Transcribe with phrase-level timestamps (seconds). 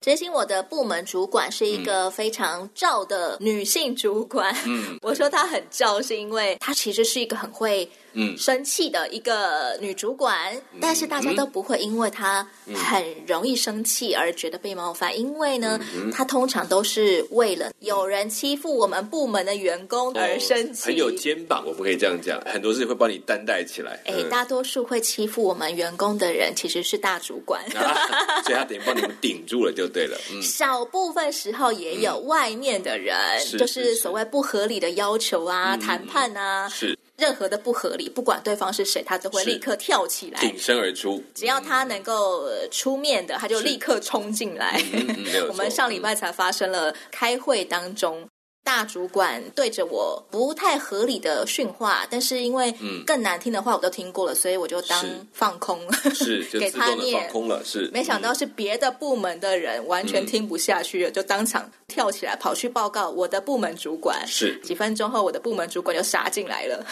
[0.00, 4.54] 知心，我的部门主管是一个非常照的女性主管。
[4.66, 7.90] 嗯， 我说她很照，是因为她其实是一个很会。
[8.16, 20.82] 嗯，生气的一个女主管，嗯、但是大家都不会因为她很容易生气而觉得被冒犯，嗯、因为呢，嗯、她通常都是为了有人欺负我们部门的员工而生气。
[20.82, 24.00] 哦、很有肩膀，我不可以这样讲，很多事情会帮你担待起来。
[24.06, 30.18] 哎，嗯、大多数会欺负我们员工的人其实是大主管， 啊、所以他等于帮你们顶住了就对了。
[30.32, 33.14] 嗯、小部分时候也有外面的人，
[33.52, 36.95] 嗯、就是所谓不合理的要求啊、谈、嗯、判啊，是。
[37.18, 41.22] 任何的不合理，不管对方是谁，他都会立刻跳起来，挺身而出。
[41.34, 44.80] 只要他能够出面的，他就立刻冲进来。
[45.48, 48.28] 我们上礼拜才发生了开会当中。
[48.66, 52.74] 大主管对着我不太合理的训话，但是因为
[53.06, 55.80] 更难听的话我都听过了，所以我就当放空，
[56.12, 57.62] 是 给他念放空了。
[57.64, 64.26] 是，没想到是别的部门的人完全听不下去了，就当场跳起来跑去报告我的部门主管。
[64.26, 66.84] 是，几分钟后，我的部门主管就杀进来了，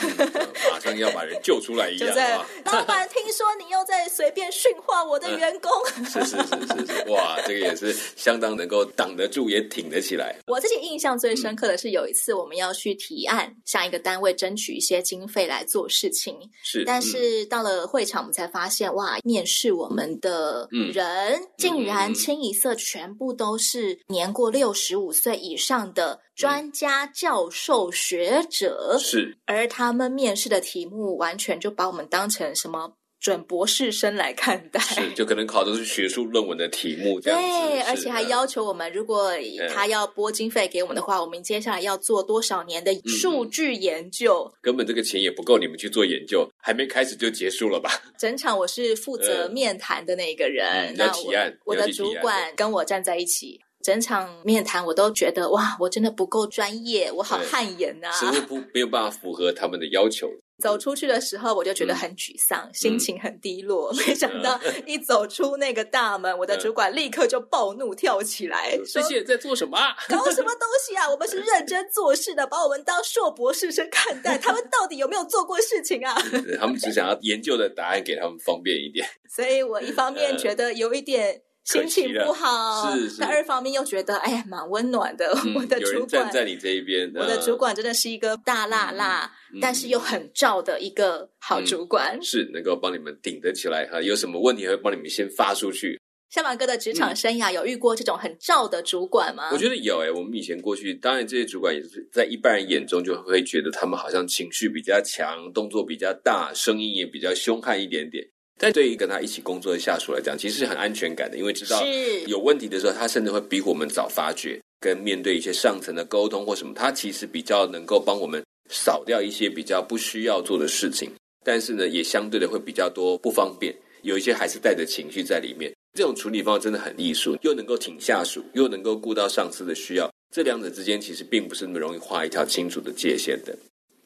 [0.71, 2.17] 马上要把人救出来一样。
[2.67, 5.73] 老板，听说你又在随便训话我的员工。
[6.07, 10.37] 是是是是是，哇，这个也是相当能够挡得住，也挺得起来。
[10.47, 11.64] 我自己印象最深刻。
[11.65, 16.85] 或者是有一次我们要去提案，向一个单位争取一些经费来做事情，是。
[16.85, 29.39] 但是到了会场，我们才发现，嗯、哇，面试我们的人、嗯、竟然清一色全部都是年过六十五岁以上的专家、教授、学者，是。
[29.47, 32.93] 而他们面试的题目，完全就把我们当成什么？
[33.25, 37.69] 准博士生来看待，是就可能考的是学术论文的题目，这样子。
[37.71, 39.33] 对，而且还要求我们，如果
[39.73, 44.45] 他要拨经费给我们的话，嗯、我们接下来要做多少年的数据研究？
[44.45, 47.91] 嗯、根本这个钱也不够你们去做研究，还没开始就结束了吧？
[48.21, 60.29] 整场我是负责面谈的那个人，嗯、那提案，我，我的主管跟我站在一起，整场面谈我都觉得哇，我真的不够专业，我好汗颜呐、啊，是不是不没有办法符合他们的要求？
[60.59, 63.93] 走出去的时候，我就觉得很沮丧，嗯、心情很低落。
[63.93, 69.79] 嗯、没想到 一走出那个大门，嗯、我的主管立刻就暴怒跳起来，这些人在做什么？
[70.09, 71.11] 搞什么东西啊？
[71.11, 74.39] 我们是认真做事的，把我们当硕博士生看待。
[74.39, 76.15] 他们 到底有没有做过事情啊？
[76.59, 79.07] 他们只想要研究的答案给他们方便一点。
[79.29, 81.43] 所以我一方面觉得有一点。
[81.65, 83.17] 心情不好，是是。
[83.21, 85.27] 但二方面又觉得，哎呀，蛮温暖的。
[85.47, 94.01] 嗯、 我的主管站在你这一边，我的主管真的是一个大辣辣，嗯、但是又很罩的一个好主管，嗯、是能够帮你们顶得起来哈。
[94.03, 95.99] 有什么问题会帮你们先发出去。
[96.31, 99.51] 下凡哥的职场生涯有遇过这种很罩的主管吗？
[99.53, 108.27] 我觉得有诶，我们以前过去，当然这些主管也是在一般人眼中就会觉得他们好像情绪比较强，动作比较大，声音也比较凶悍一点点。
[108.59, 111.85] 但对于跟他一起工作的下属来讲，其实是很安全感的，因为知道
[112.27, 114.61] 有问题的时候，他甚至会比我们早发觉。
[114.81, 121.11] 跟面对一些上层的沟通或什么，他其实比较能够帮我们扫掉一些比较不需要做的事情。
[121.43, 125.73] 但是呢，也相对的会比较多不方便，有一些还是带着情绪在里面。
[125.97, 133.57] 这种处理方法真的很艺术，又能够挺下属，又能够顾到上司的需要，这两者之间其实并不是那么容易画一条清楚的界限的。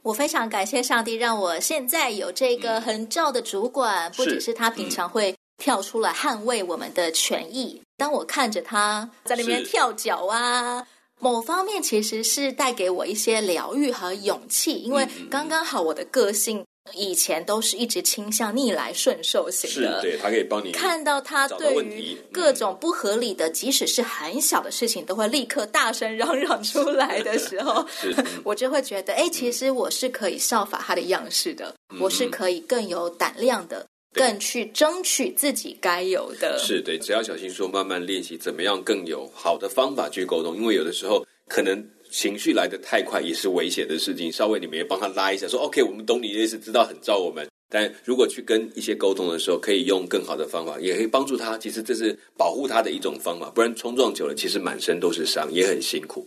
[0.02, 4.10] 我非常感谢上帝，让我现在有这个很照的主管。
[4.10, 10.86] 嗯、不只是他平常会跳出来捍卫我们的权益，嗯、当我看着他在里面跳脚啊，
[11.18, 16.64] 某方面其实是带给我一些疗愈和勇气，因为刚刚好我的个性。
[16.94, 28.14] 以前都是一直倾向逆来顺受型的，是对他可以帮你看到他对于各种不合理的，即使是很小的事情，都会立刻大声嚷嚷出来的时候， 是
[28.44, 36.58] 我就会觉得，哎，其实我是可以效法他的样式的，嗯、我是可以更有胆量的，更去争取自己该有的。
[36.58, 41.88] 是对，只要小心说，慢慢练习，怎么样更有好的方法去沟通，因为有的时候可能。
[42.18, 47.46] 情绪来得太快也是危险的事情，稍微你们也帮他拉一下，说 OK，我们懂你的意思，知道很照我们。
[47.70, 51.56] 但如果去跟一些沟通的时候，可以用更好的方法，也可以帮助他。
[51.58, 56.26] 其实这是保护他的一种方法，不然冲撞久了，其实满身都是伤，也很辛苦。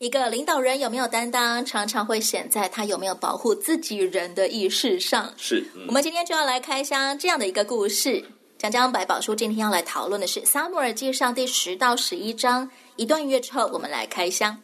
[0.00, 5.32] 一个领导人有没有担当，常常会显在他有没有保护自己人的意识上。
[5.38, 8.22] 是，嗯、我们今天就要来开箱这样的一个故事。
[8.58, 12.70] 讲讲百宝书今天要来讨论的是《撒母耳记上》第十到十一章。
[12.96, 14.60] 一段音乐之后，我们来开箱。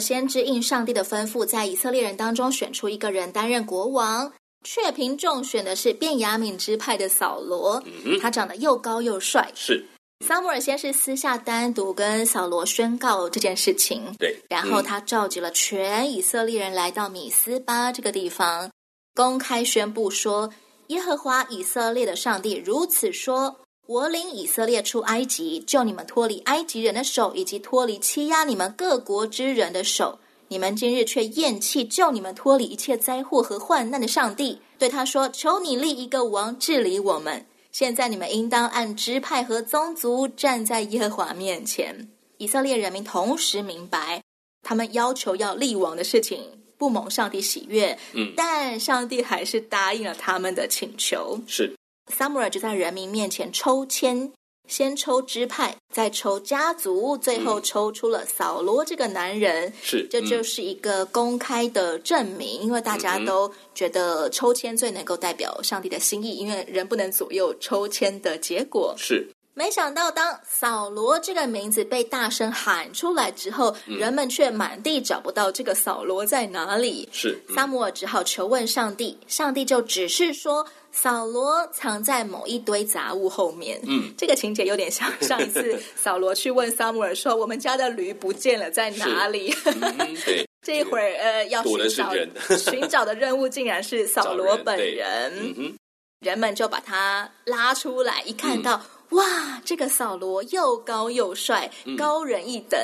[0.00, 4.32] 先知应上帝的吩咐，在以色列人当中选出一个人担任国王。
[4.64, 9.50] 却凭众选的是便雅敏支派的扫罗，嗯、他长得又高又帅。
[9.54, 9.86] 是。
[10.26, 18.68] 撒母耳先是私下单独跟扫罗宣告这件事情，对，然后他召集了全以色列人来到米斯巴这个地方，
[19.14, 20.52] 公开宣布说：
[20.88, 30.18] 耶和华以色列的上帝如此说：我领以色列出埃及，救你们脱离埃及人的手，以及脱离欺压你们各国之人的手。
[30.48, 42.10] 你们今日却厌弃救你们脱离一切灾祸和患难的上帝，对他说：“求你立一个王治理我们。”现在你们应当按支派和宗族站在耶和华面前。
[42.36, 44.22] 以色列人民同时明白，
[44.62, 46.42] 他们要求要立王的事情
[46.76, 47.98] 不蒙上帝喜悦。
[48.12, 51.40] 嗯，但上帝还是答应了他们的请求。
[51.46, 51.74] 是，
[52.08, 54.32] 撒母耳就在人民面前抽签。
[54.66, 59.72] 先抽支派，再抽家族，最后抽出了扫罗这个男人。
[59.82, 68.94] 是，这就是一个公开的证明，嗯、因为大家都觉得抽签最能够代表上帝的心意，因为人不能左右抽签的结果。
[68.98, 69.26] 是，
[69.58, 77.08] 没想到当扫罗这个名字被大声喊出来之后，嗯、人们却满地找不到这个扫罗在哪里。
[77.10, 80.64] 是，撒母耳只好求问上帝，上帝就只是说。
[80.90, 83.78] 扫罗藏在某一堆杂物后面。
[83.86, 92.12] 嗯，这个情节有点像 上一次扫罗去问撒母耳说：“我们家的驴不见了，在哪里？”嗯、对， 这一会儿呃，要寻找
[92.56, 94.96] 寻找的任务竟然是 扫罗本人。
[94.96, 95.74] 人，嗯、
[96.20, 102.78] 人们就把他拉出来，一看到、嗯、哇，这个扫罗又高又帅，嗯、高人一等。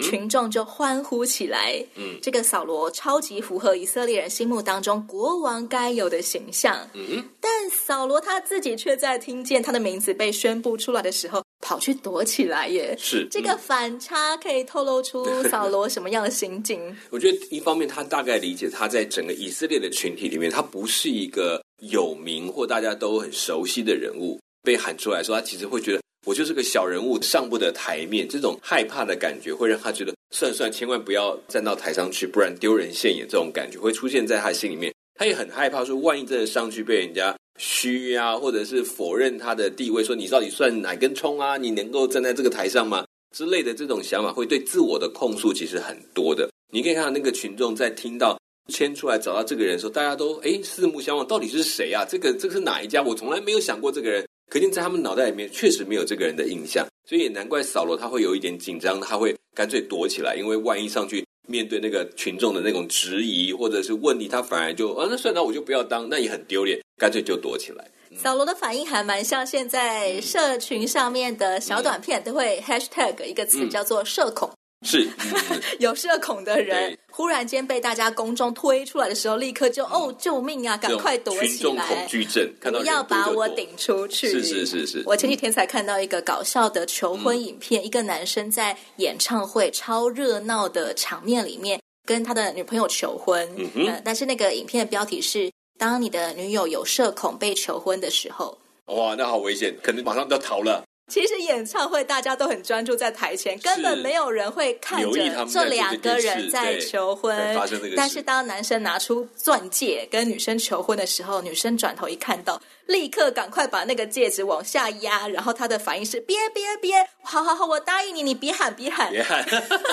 [0.00, 1.84] 群众就欢呼起来。
[1.96, 6.88] 嗯，这个扫罗超级符合以色列人心目当中国王该有的形象。
[6.94, 12.94] 嗯，但扫罗他自己却在听见他的名字被宣布出来的时候，跑去躲起来耶。
[12.96, 16.80] 是，这个反差可以透露出 扫罗什么样的心境？
[17.10, 26.00] 我觉得一方面他大概理解他在整个以色列的群体里面，他不是一个有名或大家都很熟悉的人物，被喊出来说，他其实会觉得。
[26.26, 33.24] 我就是个小人物，上不得台面，这种害怕的感觉会让他觉得，算算，千万不要站到台上去，不然丢人现眼。
[33.26, 41.56] 这种感觉会出现在他心里面，他也很害怕说，万一真的上去被人家嘘啊，或者是否认他的地位，说你到底算哪根葱啊？
[41.56, 43.06] 你能够站在这个台上吗？
[43.34, 46.50] 之类的这种想法，会对自我的控诉其实很多的。
[46.70, 48.38] 你可以看到那个群众在听到
[48.70, 52.04] 牵出来找到这个人的时候，大家都诶四目相望，到底是谁啊？
[52.06, 53.00] 这个这个是哪一家？
[53.00, 54.26] 我从来没有想过这个人。
[54.48, 67.90] 可见在他们脑袋里面确实没有这个人的印象，所以也难怪扫罗他会有一点紧张，他会干脆躲起来，因为万一上去面对那个群众的那种质疑或者是问题，他反而就啊，那算了，我就不要当，那也很丢脸，干脆就躲起来。
[68.16, 74.50] 扫罗的反应还蛮像现在社群上面的小短片，都会 hashtag 一个词叫做社恐。
[74.82, 75.08] 是，
[75.80, 81.46] 有社恐的人忽然间被大家公众推出来的时候，立刻就哦，救命啊，赶快躲起来！
[81.46, 84.28] 群众恐惧症，看到不要把我顶出去。
[84.28, 85.02] 是是是是。
[85.04, 93.48] 我前几天才看到一个搞笑的求婚影片，嗯、一个男生在演唱会超热闹的场面里面跟他的女朋友求婚。
[93.56, 94.00] 嗯哼、呃。
[94.04, 98.56] 但是那个影片的标题是：当你的女友有社恐被求婚的时候。
[98.86, 100.84] 哇，那好危险，可能马上就要逃了。
[101.08, 105.10] 其实演唱会大家都很专注在台前，根本没有人会看着
[105.46, 107.58] 这两个人在求婚。
[107.96, 119.10] 但是当男生拿出钻戒跟女生求婚的时候，女生转头一看到，立刻赶快把那个戒指往下压，然后她的反应是：别别别，好好好，我答应你，你别喊别喊。
[119.10, 119.42] 别喊，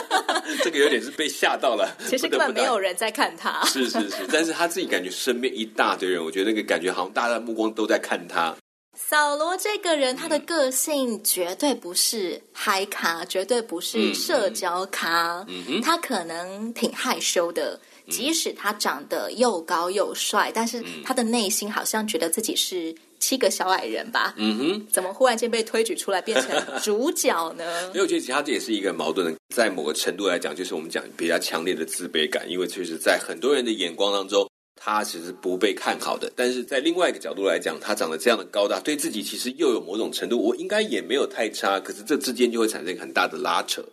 [0.63, 1.95] 这个有点是被吓到了。
[2.09, 3.63] 其实根本没有人在看他。
[3.65, 8.53] 是是是，但是他自己感觉身边一大堆人，我觉得那个感觉好像大家的目光都在看他。
[8.95, 15.45] 扫罗这个人，他的个性绝对不是嗨咖，绝对不是社交咖。
[15.47, 24.33] 嗯哼，他可能挺害羞的，即使他长得又高又帅，但是他的内心好像觉得自己是七个小矮人吧。
[24.37, 27.63] 嗯哼，怎么忽然间被推举出来变成主角呢？
[27.93, 34.49] 没有，其实他这也是一个矛盾的，在某个程度来讲，就是我们讲比较强烈的自卑感，因为确实在很多人的眼光当中。
[34.75, 43.83] 他其实不被看好的，但是在另外一个角度来讲，他长得这样的高大，对自己其实又有某种程度，我应该也没有太差，可是这之间就会产生很大的拉扯。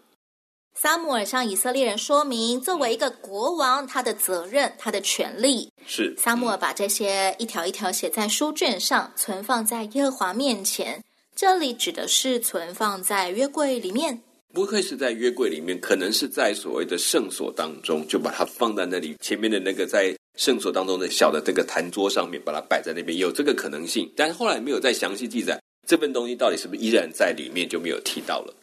[0.75, 5.71] 撒母耳向以色列人说明，作为一个国王，他的责任、他的权利。
[5.87, 11.03] 是撒母耳把这些一条一条写在书卷上，存放在耶和华面前。
[11.37, 14.23] 这里指的是存放在约柜里面。
[14.55, 24.11] 不会是在约柜里面，可能是在所谓的圣所当中，就把它放在那里前面的那个在圣所当中的小的这个坛桌上面，把它摆在那边，有这个可能性。
[24.17, 28.55] 但是后来没有再详细记载这份东西到底是不是依然在里面，就没有提到了。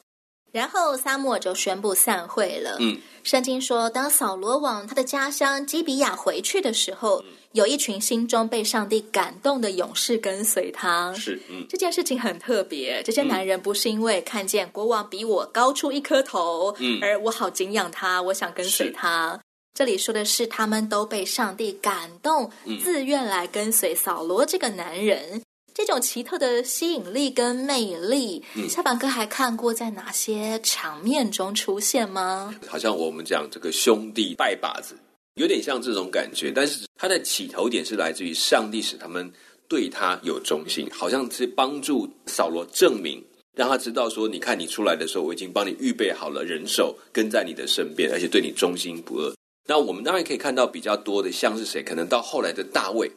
[0.51, 2.77] 然后撒母耳就宣布散会了。
[2.79, 11.13] 嗯，圣经说，当扫罗往他的家乡基比亚回去的时候，嗯、有一群心中被上帝感动的勇士跟随他。
[11.13, 13.03] 是，嗯，这件事情很特别。
[13.03, 19.39] 这些男人不是因为看见国王比我高出一颗头，嗯，而我好敬仰他，我想跟随他。
[19.79, 25.41] 这里说的是，他们都被上帝感动，嗯、自愿来跟随扫罗这个男人。
[25.73, 32.53] 这种奇特的吸引力跟魅力，夏板哥还看过在哪些场面中出现吗？
[32.67, 34.97] 好像我们讲这个兄弟拜把子，
[35.35, 36.51] 有点像这种感觉。
[36.53, 39.31] 但是他的起头点是来自于上帝使他们
[39.69, 43.23] 对他有忠心，好像是帮助扫罗证明，
[43.55, 49.33] 让他知道说：你看你出来的时候，我已经帮你预备好了人手跟在你的身边，而且对你忠心不二。
[49.69, 51.83] 那我们当然可以看到比较多的，像是谁？
[51.83, 53.07] 可能到后来的大卫。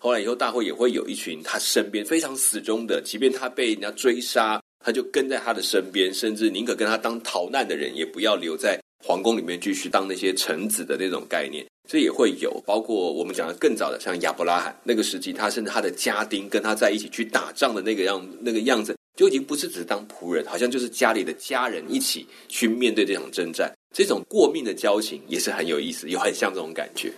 [0.00, 11.64] 后来以后，大卫也会有一群他身边非常死忠的，即便他被人家追杀，他就跟在他的身边，甚至宁可跟他当逃难的人，也不要留在皇宫里面继续当那些臣子的那种概念。
[11.88, 23.72] 这也会有，包括我们讲的更早的，像亚伯拉罕那个时期，他甚至他的家丁跟他在一起去打仗的那个样那个样子，就已经不是只是当仆人，好像就是家里的家人一起去面对这场征战。
[23.96, 27.10] 这种过命的交情也是很有意思，又很像这种感觉。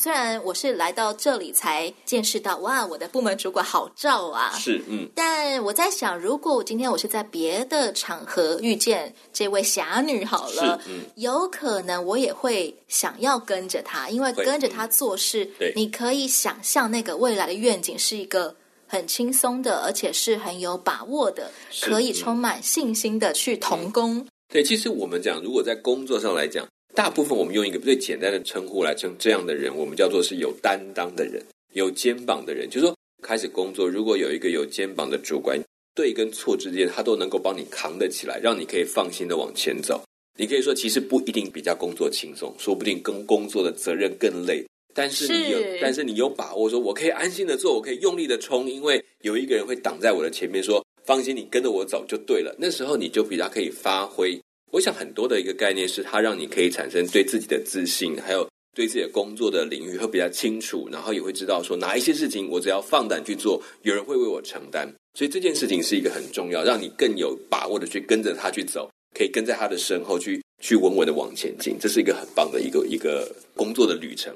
[0.00, 4.52] 虽然我是来到这里才见识到，哇，我的部门主管好照啊！
[4.56, 5.08] 是，嗯。
[5.12, 18.54] 但我在想，如果今天我是在别的场合遇见这位侠女，好了，嗯，有可能我也会想要跟着她，因为跟着她做事，对，你可以想象那个未来的愿景是一个
[18.86, 21.50] 很轻松的，而且是很有把握的，
[21.82, 24.24] 可以充满信心的去同工。
[24.54, 24.62] 嗯。
[24.62, 26.66] 对，其实我们讲，如果在工作上来讲。
[26.96, 31.42] 大部分我们用一个最简单的称呼来称这样的人，我们叫做是有担当的人，
[31.72, 32.70] 有肩膀的人。
[32.70, 35.60] 就是说，开始工作，如果有一个有肩膀的主管，
[35.92, 40.00] 对跟错之间，他都能够帮你扛得起来，让你可以放心的往前走。
[40.38, 44.64] 你可以说，其实不一定比较工作轻松，说不定跟工作的责任更累。
[44.94, 52.54] 但是你有，但是你有把握，说我可以安心的做，我可以用力的冲，因为有一个人会挡在我的前面，说放心，你跟着我走就对了。
[52.58, 54.40] 那时候你就比较可以发挥。
[54.72, 64.92] 我想很多的一个概念是，它让你可以产生对自己的自信，还有对自己的工作的领域会比较清楚，然后也会知道说哪一些事情我只要放胆去做，有人会为我承担。
[65.16, 71.76] 所以这件事情是一个很重要，让你更有把握的去跟着他去走，可以跟在他的身后去去稳稳的往前进。
[71.78, 74.34] 这是一个很棒的一个一个工作的旅程。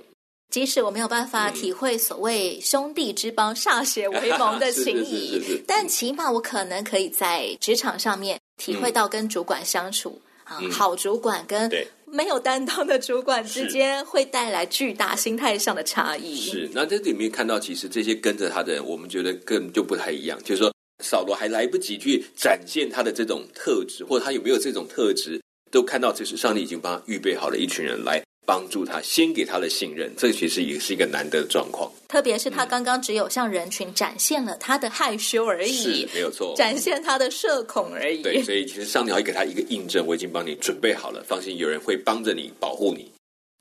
[0.50, 10.20] 即使我没有办法体会所谓兄弟之邦、歃血为盟的 情谊，但起码我可能可以在职场上面体会到跟主管相处。
[10.50, 11.70] 嗯嗯、好主管跟
[12.06, 16.40] 没有担当的主管之间会带来巨大心态上的差异。
[16.40, 20.42] 是，那在这里面看到，其实这些跟着他的人，我们觉得更就不太一样。
[20.42, 20.72] 就是说，
[21.04, 25.38] 扫罗还来不及去展现他的这种特质，或者他有没有这种特质，
[25.70, 28.22] 都看到，其实上帝已经帮他预备好了一群人来。
[28.48, 31.92] 帮助他，先给他的信任，这其实也是一个难得的状况。
[32.08, 38.22] 特别是他刚刚只有向人群展现了他的害羞而已，是没有错，展现他的社恐而已。
[38.22, 43.12] 对，所以其实上帝要给他一个印证，我已经帮你准备好了，放心，有人会帮着你，保护你。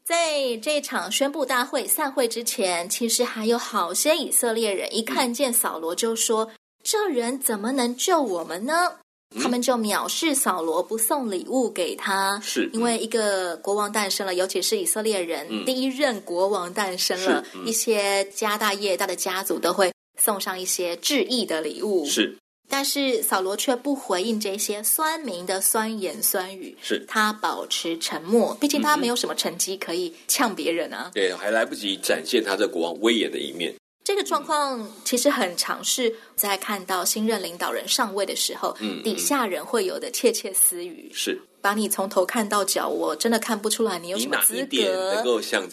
[0.06, 9.00] 在这场宣布大会散会之前，其实还有好些以色列人一看见扫罗就说：“嗯、这人怎么能救我们呢？”
[9.42, 22.06] 他们就藐视扫罗，不送礼物给他，是因为一个国王诞生了，尤其是以色列人、嗯、第一任国王诞生了，嗯、一些家大业大的家族都会送上一些致意的礼物。
[22.06, 22.38] 是，
[22.70, 27.06] 但是扫罗却不回应这些酸民的酸言酸语，是。
[27.08, 31.12] 他保持沉默，毕竟他没有什么成绩可以呛别人啊。
[31.14, 33.74] 对，还来不及展现他这国王威严的一面。
[34.08, 41.38] 这个状况其实很常是在看到新任领导人上位的时候，嗯，底下人会有的窃窃私语，是
[41.68, 45.22] 把你从头看到脚，我真的看不出来你有什么资格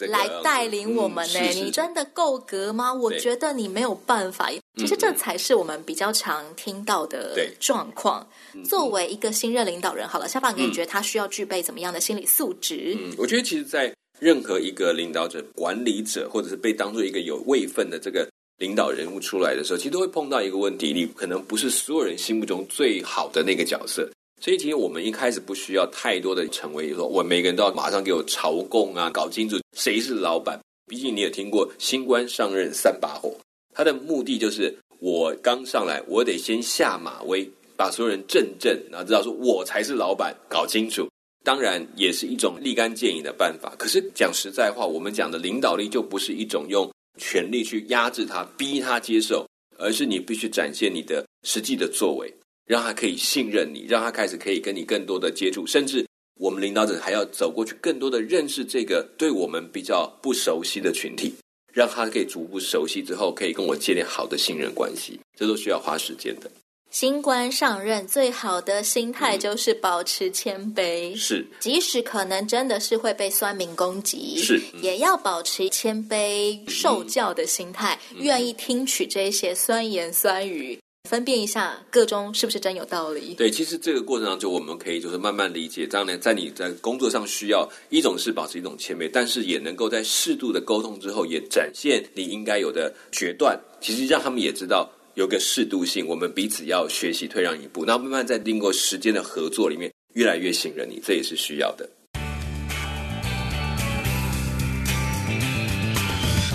[0.09, 1.39] 来带领我们呢？
[1.53, 2.93] 你真的够格吗？
[2.93, 4.51] 我觉得你没有办法。
[4.75, 8.27] 其实这才是我们比较常听到的状况。
[8.65, 12.97] 作为一个新任领导人，好了，小宝哥，你觉得他需要具备怎么样的心理素质？
[12.99, 24.11] 嗯，我觉得其实，在任何一个领导者、管理者，或者是被当做一个有位分的这个领导人物出来的时候，其实都会碰到一个问题：你可能不是所有人心目中最好的那个角色，
[24.41, 30.59] 所以，其实我们一开始不需要太多的成为说，我每个人都要马上给我朝贡啊，搞清楚谁是老板。
[30.87, 33.33] 毕竟你也听过“新官上任三把火”，
[33.73, 41.09] 他的目的就是我刚上来，我得先下马威，把所有人震震，然后知道说我才是老板，搞清楚。
[41.43, 43.73] 当然，也是一种立竿见影的办法。
[43.79, 52.31] 可是讲实在话，我们讲的领导力就不是一种用权力去压制他、逼他接受，而是你必须展现你的实际的作为。
[52.65, 56.05] 让他可以信任你，让他开始可以跟你更多的接触，甚至
[56.39, 61.33] 我们领导者还要走过去，更多的认识这个对我们比较不熟悉的群体，
[61.71, 66.49] 让他可以逐步熟悉之后，可以跟我建立好的信任关系，这都需要花时间的。
[66.91, 80.79] 新官上任最好的心态就是保持谦卑，嗯、是，即使可能真的是会被酸民攻击，是，也要保持谦卑受教的心态，嗯、愿意听取这些酸言酸语。
[81.05, 83.35] 分辨一下个中是不是真有道理？
[83.35, 85.85] 对，其实这个过程当中，我们可以就是慢慢理解。
[85.85, 93.59] 当然，在你在工作上需要一种是保持一种谦卑，但是也能够在适度的沟通之后，也展现你应该有的决断。
[93.79, 97.85] 其实让他们也知道有个适度性，我们彼此要学习退让一步。
[97.85, 101.87] 那慢慢在经过时间的合作里面，越来越信任你，这也是需要的。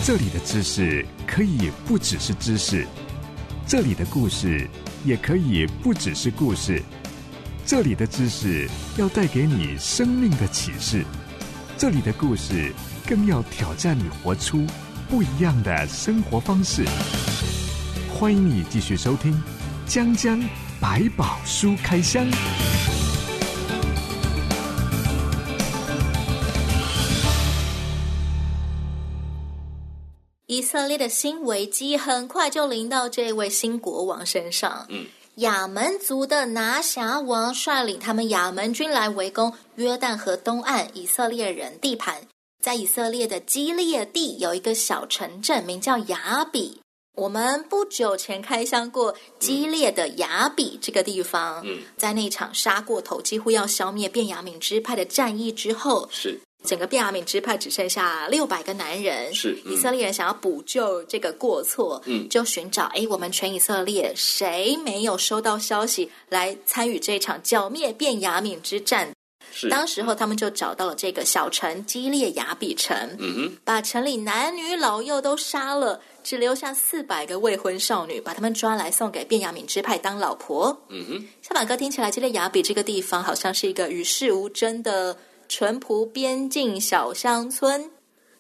[0.05, 2.85] 这里的知识可以不只是知识。
[3.71, 4.69] 这里的故事
[5.05, 6.83] 也可以不只是故事，
[7.65, 11.05] 这里的知识要带给你生命的启示，
[11.79, 12.73] 这里的故事
[13.07, 14.67] 更要挑战你活出
[15.09, 16.85] 不一样的生活方式。
[18.13, 19.33] 欢迎你继续收听
[19.87, 20.43] 《江江
[20.81, 22.27] 百宝书开箱》。
[30.71, 34.87] 色列的新危机很快就临到这位新国王身上。
[34.89, 42.23] 嗯，亚门族的拿辖王率领他们亚门军来围攻约旦河东岸以色列人地盘。
[42.63, 46.81] 在以色列的基列地有一个小城镇，名叫雅比。
[47.17, 51.63] 我们不久前开箱过激烈的雅比这个地方。
[51.65, 56.41] 嗯，在那场杀过头、几乎要消灭便雅敏支派的战役之后，是。
[56.63, 69.11] 整个便雅悯支派只剩下六百个男人，是、嗯、以色列人想要补救这个过错，嗯，就寻找哎，我们全以色列谁没有收到消息来参与这场剿灭便雅悯之战？
[69.53, 80.79] 是，当时候他们就找到了这个小城基列雅比城，嗯哼，把城里男女老幼都杀了，只留下四百个未婚少女，把他们抓来送给便雅悯支派当老婆。
[80.91, 85.17] 嗯哼，小马哥听起来，基列雅比这个地方好像是一个与世无争的。
[85.51, 87.91] 淳朴边境小乡村，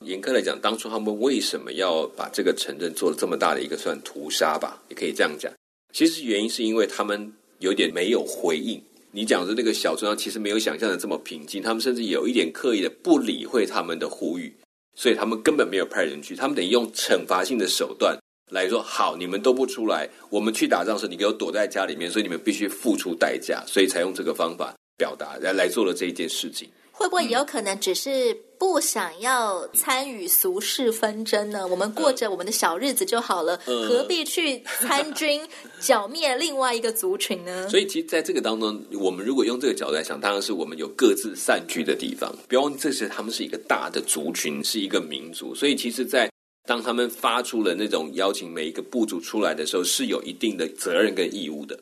[0.03, 4.81] 严格来讲，当初他们为什么要把这个城镇做了这么大的一个算屠杀吧？
[4.88, 5.53] 也可以这样讲。
[5.92, 8.81] 其实原因是因为他们有点没有回应。
[9.11, 11.61] 你讲的那个小村庄，其实没有想象的这么平静。
[11.61, 14.55] 他们甚至有一点刻意的不理会他们的呼吁，
[14.94, 16.37] 所以他们根本没有派人去。
[16.37, 18.16] 他们等于用惩罚性的手段
[18.53, 23.64] 来说：好，你们都不出来，我们去打仗时，你给我躲在家里面，所以你们必须付出代价。
[23.66, 26.68] 所以才用这个方法表达来来做了这一件事情。
[27.01, 31.67] 会不会也有可能只是不想要参与俗世纷争呢？
[31.67, 35.41] 我们过着我们的小日子就好了，呃、何必去参军
[35.81, 37.67] 剿灭另外一个族群呢？
[37.71, 42.31] 所以，其实在这个当中，我们如果用这个角度来想，当然是我们有各自散居的地方。
[42.47, 45.55] 不要忘记，这是他们是一个大的族群，是一个民族。
[45.55, 46.31] 所以，其实，在
[46.69, 51.81] 当他们发出了那种邀请每一个部族出来的时候，是有一定的责任跟义务的。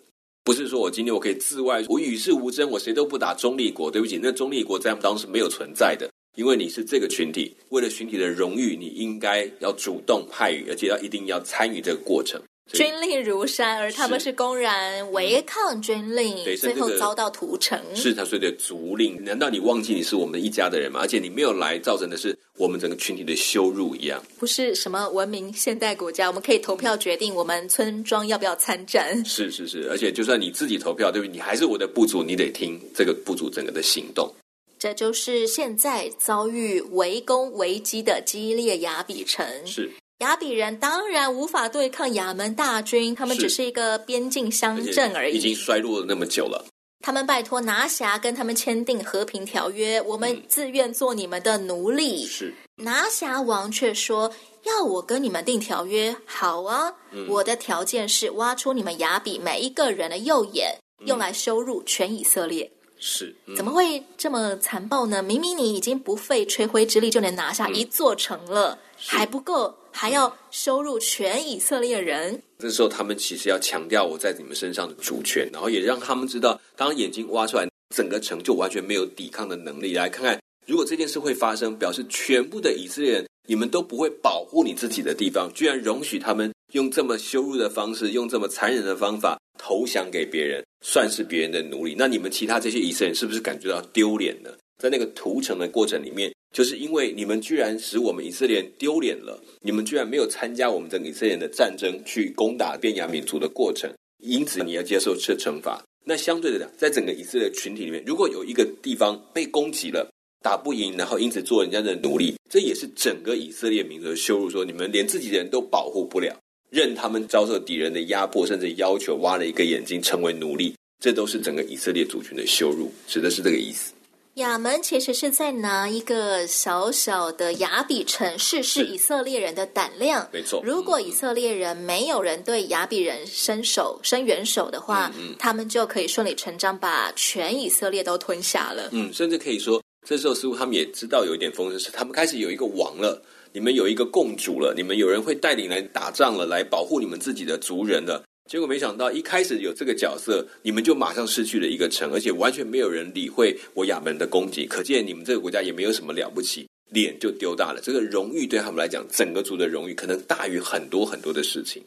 [0.48, 3.90] 不是说我今天我可以自外，我与世无争，我谁都不打中立国。
[3.90, 12.40] 对不起，那中立国在他们当中是没有存在的，因为你是这个群体，为了群体的荣誉，你应该要主动派语，而且要一定要参与这个过程。
[12.72, 17.80] 军令如山，而他们是公然违抗军令，对，最后遭到屠城。
[17.94, 21.00] 是他说的族令，难道你忘记你是我们一家的人吗？
[21.00, 24.22] 而且你没有来，造成的是我们整个群体的羞辱一样。
[24.38, 29.24] 不是什么文明现代国家，我们可以投票决定我们村庄要不要参战。
[29.24, 31.32] 是是是，而且就算你自己投票，对不对？
[31.32, 34.30] 你还是我的部族，你得听这个部族整个的行动。
[34.78, 39.44] 这就是现在遭遇围攻危机的激烈雅比城。
[39.64, 39.90] 是。
[40.18, 46.66] 亚比人当然无法对抗亚门大军，他们只是一个边境乡镇而已，已经衰落了那么久了。
[47.00, 52.26] 他们拜托拿辖跟他们签订和平条约，我们自愿做你们的奴隶。
[52.26, 54.32] 是拿辖王却说
[54.64, 60.76] 要我跟你们订条约，好啊，嗯、我的条件是挖出你们雅比每一个人的右眼，
[61.06, 62.68] 用来羞辱全以色列。
[62.98, 65.22] 是，嗯、怎么会这么残暴呢？
[65.22, 69.72] 明明你已经不费吹灰之力就能拿下一座城了，嗯、还不够。
[70.00, 72.40] 还要羞辱全以色列人。
[72.60, 79.94] 这时候，他们其实要强调我在你们身上的主权，然后也让他们知道，当眼睛挖出来，整个城就完全没有抵抗的能力。
[79.94, 91.96] 来看看，如果这件事会发生，表示全部的以色列人，你们都不会保护你自己的地方，居然容许他们用这么羞辱的方式，用这么残忍的方法投降给别人，算是别人的奴隶。
[91.98, 94.50] 那你们其他这些以色列人，是不是感觉到丢脸呢？
[94.80, 96.32] 在那个屠城的过程里面。
[96.52, 105.82] 就是因为你们居然使我们以色列丢脸了，你们居然没有参加我们整个以色列的战争，去攻打便雅悯族的过程，因此你要接受这惩罚。
[106.04, 110.10] 那相对的讲，在整个以色列群体里面，如果有一个地方被攻击了，
[110.42, 114.48] 打不赢，然后因此做人家的奴隶，这也是整个以色列民族的羞辱。
[114.48, 116.34] 说你们连自己的人都保护不了，
[116.70, 123.92] 任他们遭受敌人的压迫，甚至要求挖了一个眼睛成为奴隶，这都是整个以色列族群的羞辱，指的是这个意思。
[124.38, 130.28] 亚门其实是在拿一个小小的雅比城市是以色列人的胆量。
[130.32, 138.88] 没错，如果以色列人没有人对雅比人伸手伸援手的话，嗯嗯，他们就可以顺理成章把全以色列都吞下了。
[138.92, 143.20] 嗯，甚至可以说，这时候似乎他们也知道有一点风声，是他们开始有一个王了，
[143.52, 148.22] 你们有一个共主了，你们有人会带领来打仗了，来保护你们自己的族人了。
[148.48, 154.66] 结果没想到，一开始有这个角色，你们就马上失去了一个城，而且完全没有人理会我亚门的攻击。
[154.66, 157.80] 可见你们这个国家也没有什么了不起，脸就丢大了。
[157.82, 161.84] 这个荣誉对他们来讲，整个族的荣誉可能大于很多很多的事情。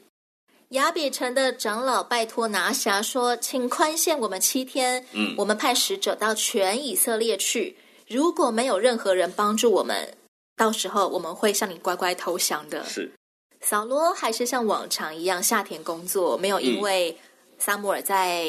[0.69, 7.75] 雅比城的长老拜托拿辖说：“请宽限我们七天，嗯，我们派使者到全以色列去。
[8.07, 10.15] 如果没有任何人帮助我们，
[10.55, 13.11] 到时候我们会向你乖乖投降的。”是。
[13.61, 17.15] 扫罗还是像往常一样下田工作，没有因为
[17.59, 18.45] 萨母尔在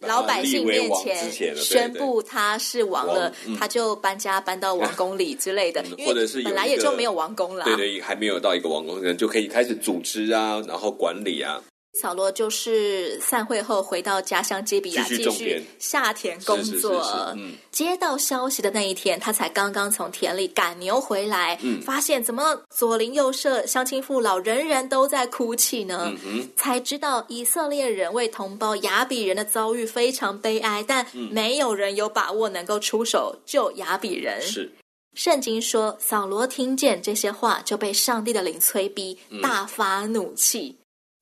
[0.00, 11.62] 老百姓面前宣布他是王了，他就搬家搬到王宫里之类的，或者是本来也就没有王宫了，对对，还没有到一个王宫，人就可以开始组织啊，然后管理啊。
[11.94, 17.32] 扫罗就是散会后回到家乡基比亚继续下田工作。
[17.36, 26.12] 嗯接到消息的那一天，他才刚刚从田里赶牛回来，嗯、发现怎么左邻右舍、乡亲父老人人都在哭泣呢？
[26.56, 34.42] 才知道以色列人为同胞雅比人的遭遇非常悲哀，但没有人有把握能够出手救雅比人。
[34.42, 34.72] 是
[35.14, 40.77] 圣经说，扫罗听见这些话，就被上帝的灵催逼，大发怒气。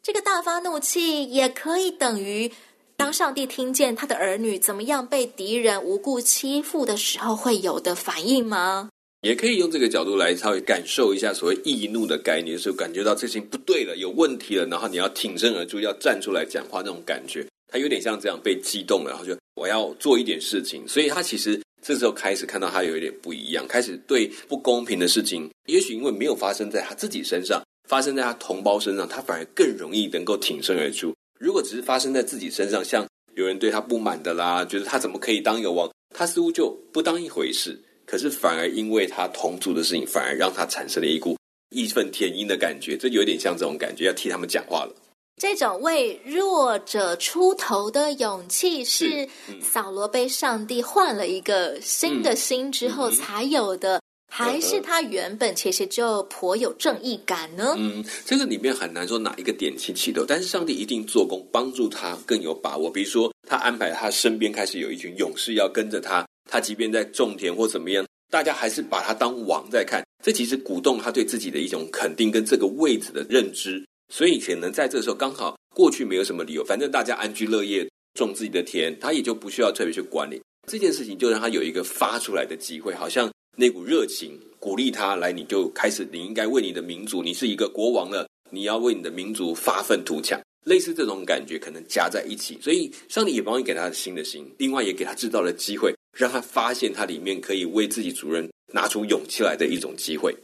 [0.07, 2.53] 这个大发怒气也可以等于，
[2.97, 8.89] 当上帝听见他的儿女怎么样被敌人无故欺负的时候会有的反应吗？
[9.23, 27.61] 也可以用这个角度来稍微感受一下所谓易怒的概念，是感觉到这情不对了，有问题了，然后你要挺身而出，要站出来讲话那种感觉，他有点像这样被激动，然后就我要做一点事情，所以他其实这时候开始看到他有一点不一样，开始对不公平的事情，也许因为没有发生在他自己身上。
[27.87, 31.15] 发生在他同胞身上，他反而更容易能够挺身而出。
[31.39, 37.79] 如果只是发生在自己身上，像有人对他不满的啦，觉得他怎么可以当一个王，他似乎就不当一回事。
[38.07, 41.37] 可是反而因为他同族的事情，反而让他产生了一股
[41.71, 42.97] 义愤填膺的感觉。
[42.97, 44.95] 这有点像这种感觉，要替他们讲话了。
[45.39, 49.29] 这种为弱者出头的勇气，是
[49.61, 54.01] 扫罗被上帝换了一个新的心之后才有的。
[54.39, 57.75] 还是他原本其实就颇有正义感呢？
[57.79, 62.91] 嗯，这个里面很难说哪一个点起起头，但是上帝一定做工，帮助他更有把握。
[62.91, 70.05] 比如说，他安排他身边开始有一群勇士要跟着他，他即便在种田或怎么样，大家还是把他当王在看。
[70.23, 73.83] 这其实鼓动他对自己的一种肯定跟这个位置的认知。
[74.13, 83.31] 所以可能在这个时候刚好过去没有什么理由，反正大家安居乐业，种自己的田，他也就不需要特别去管理这件事情，就让他有一个发出来的机会，好像。
[83.59, 100.37] 那股热情鼓励他来，你就开始，你应该为你的民族，你是一个国王了，你要为你的民族发愤图强，类似这种感觉可能加在一起，所以上帝也帮你给他新的心，另外也给他制造了机会，让他发现他里面可以为自己主人拿出勇气来的一种机会。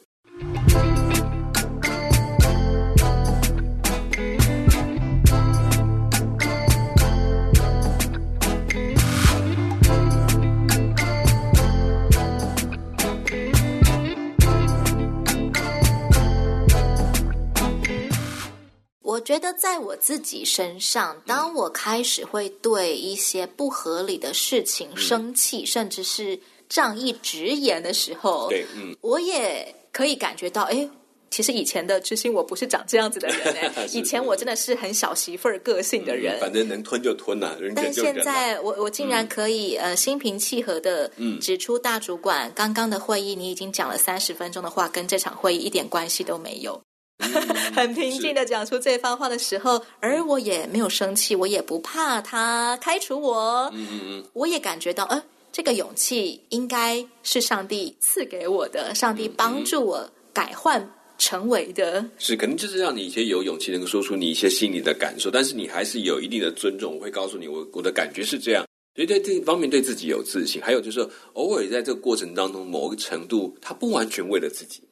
[19.22, 30.88] 觉得在我自己身上，当我开始会对一些不合理的事情生气，嗯、甚至是仗义直言的时候，对，嗯，我也可以感觉到，哎，
[31.30, 46.80] 其实以前的知心我不是长这样子的人， 是以前我真的是很小媳妇儿个性的人，嗯、反正能吞就吞了、但现在我我竟然可以、嗯、呃心平气和的指出大主管刚刚的会议，你已经讲了三十分钟的话，跟这场会议一点关系都没有。
[47.74, 53.70] 很平静的讲出这番话的时候，而我也没有生气，我也不怕他开除我。
[53.74, 62.04] 嗯嗯嗯，我也感觉到，呃，这个勇气应该是上帝赐给我的，上帝帮助我改换成为的。
[62.18, 66.96] 是，可能就是让你一些有勇气能够说出你一些心里的感受，但是你还是有一定的尊重。
[66.96, 68.66] 我会告诉你，我我的感觉是这样。
[68.94, 71.00] 所以在这方面对自己有自信，还有就是
[71.32, 74.82] 偶尔在这个过程当中，某个程度他不完全为了自己，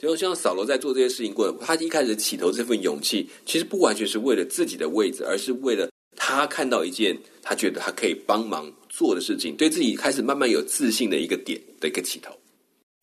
[0.00, 12.32] 就像扫罗在做这些事情过，他一开始起头这份勇气，其实不完全是为了自己的位置，而是为了他看到一件他觉得他可以帮忙做的事情，对自己开始慢慢有自信的一个点的一个起头。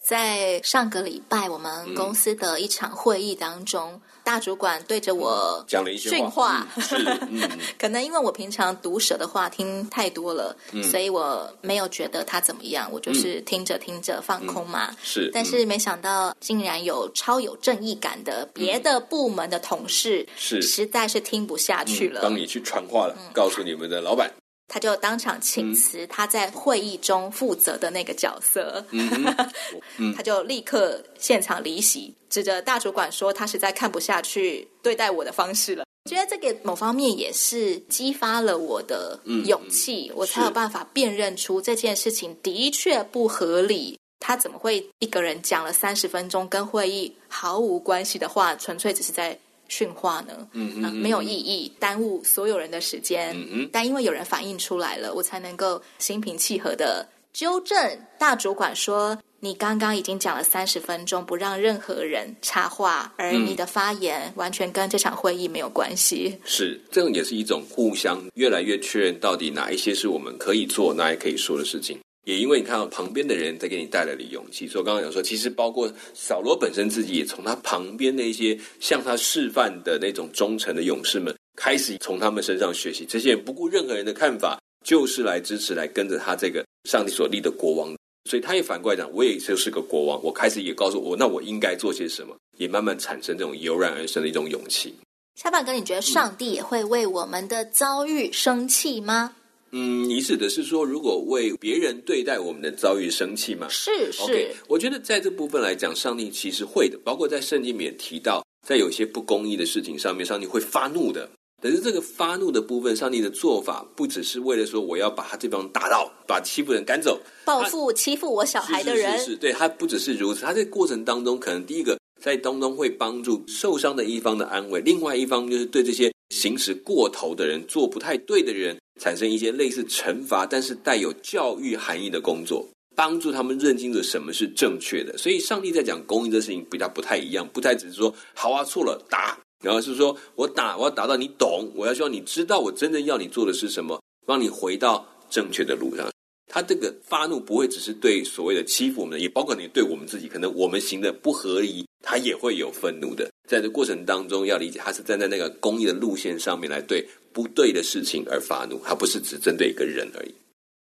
[0.07, 6.95] 在上个礼拜我们公司的一场会议当中，嗯、大主管对着我讲了一些训话，嗯、是，
[7.29, 7.41] 嗯、
[7.77, 14.91] 可能因为我平常毒舌的话听太多了，嗯、所以我没有觉得他怎么样，我就是听着听着放空嘛。
[14.91, 24.31] 嗯、是，但是没想到竟然有超有正义感的别的部门的同事，是实在是听不下去了，帮、嗯、你去传话了，嗯、告诉你们的老板。
[24.67, 43.97] 他就当场请辞，他在会议中负责的那个角色， 嗯、他就立刻现场离席，指着大主管说：“他实在看不下去对待我的方式了。”我觉得这个某方面也是激发了我的勇气，嗯、我才有办法辨认出这件事情的确不合理。
[44.19, 49.39] 他怎么会一个人讲了三十分钟跟会议毫无关系的话，纯粹只是在。
[49.67, 53.35] 训话呢，嗯嗯，没有意义，耽误所有人的时间。
[53.35, 57.77] 嗯嗯，但因为有人反映出来了，我才能够心平气和的纠正
[58.17, 71.99] 大主管说：“你刚刚已经讲了三十分钟，不让任何人插话，而你的发言完全跟这场会议没有关系。”是，这种也是一种互相越来越确认，到底哪一些是我们可以做，哪些可以说的事情。
[72.27, 83.05] 也因为你看到旁边的人在给你带来了勇气，所以我刚刚讲说，其实包括扫罗本身自己，也从他旁边那些向他示范的那种忠诚的勇士们，开始从他们身上学习。
[83.05, 87.95] 这些人不顾任何人的看法，就是来支持、来跟着他这个上帝所立的国王。
[88.29, 94.93] 所以他也反过来讲，我也就是个国王，我开始也告诉我，那我应该做些什么，也慢慢产生这种油然而生的一种勇气。
[95.35, 99.33] 小板哥，你觉得上帝也会为我们的遭遇生气吗？
[99.69, 103.67] 你指的是说，如果为别人对待我们的遭遇生气吗？
[103.69, 111.29] 是是，okay, 我觉得在这部分来讲，上帝其实会的，包括在圣经里面提到，在有些不公义的事情上面，上帝会发怒的。
[111.59, 119.13] 但是这个发怒的部分，上帝的做法不只是为了说我要把他这帮打到，把欺负人赶走，报复欺负我小孩的人。
[119.13, 128.77] 是是是，是，对，他不只是如此，他在过程当中，可能第一个在当中会帮助受伤的一方的安慰，另外一方就是对这些行使过头的人，做不太对的人。
[128.99, 135.15] 产生一些类似惩罚，但是带有教育含义的工作，帮助他们认清楚什么是正确的。
[135.19, 146.09] 所以，上帝在讲公义这事情比较不太一样，不太只是说好啊，错了打，然后是说我打，我要打到你懂，我要希望你知道我真正要你做的是什么，帮你回到正确的路上。
[146.51, 153.29] 他这个发怒不会只是对所谓的欺负我们，也包括你对我们自己，可能我们行的不合理，他也会有愤怒的。
[153.47, 160.33] 在这过程当中，要理解他是站在那个公益的路线上面来对不对的事情而发怒，他不是只针对一个人而已。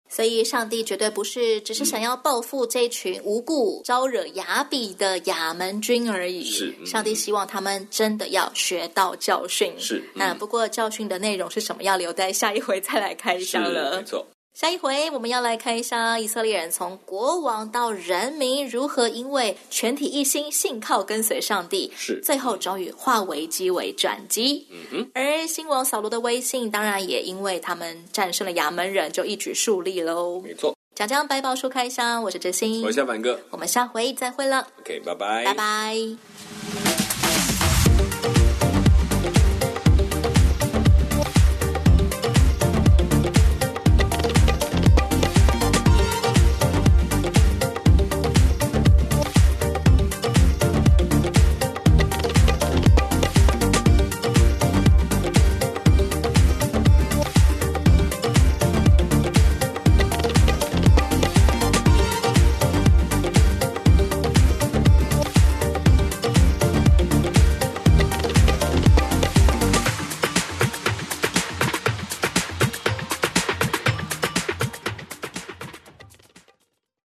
[0.07, 6.43] 所以，上帝绝对不是只是想要报复这群无故招惹亚比的亚门军而已。
[6.43, 9.73] 是，嗯、上帝希望他们真的要学到教训。
[9.79, 11.81] 是，那、嗯、不过教训的内容是什么？
[11.81, 13.97] 要留在下一回再来开箱了。
[13.97, 14.25] 没错。
[14.55, 24.65] 下一回我们要来看一下以色列人从国王到人民如何因为全体一心信靠跟随上帝，是最后终于化危机为转机。
[24.71, 30.39] 嗯哼，而新王扫罗的威信当然也因为他们战胜了亚门人，就一举树立喽。
[30.39, 34.65] 没错，讲讲百宝书开箱，我是哲心，我是小凡哥，我们下回再会了。
[34.79, 37.04] OK，拜拜，拜拜。